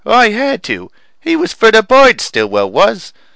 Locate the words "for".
1.53-1.69